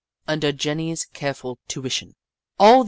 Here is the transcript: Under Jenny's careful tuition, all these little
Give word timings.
Under 0.27 0.51
Jenny's 0.51 1.05
careful 1.05 1.59
tuition, 1.67 2.15
all 2.57 2.69
these 2.69 2.73
little 2.73 2.79